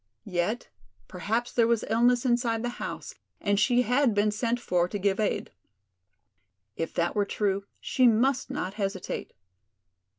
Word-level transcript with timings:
Yet 0.25 0.67
perhaps 1.07 1.51
there 1.51 1.67
was 1.67 1.85
illness 1.87 2.25
inside 2.25 2.63
the 2.63 2.79
house 2.81 3.13
and 3.39 3.59
she 3.59 3.83
had 3.83 4.15
been 4.15 4.31
sent 4.31 4.59
for 4.59 4.87
to 4.87 4.97
give 4.97 5.19
aid. 5.19 5.51
If 6.75 6.91
that 6.95 7.15
were 7.15 7.23
true 7.23 7.65
she 7.79 8.07
must 8.07 8.49
not 8.49 8.73
hesitate. 8.73 9.31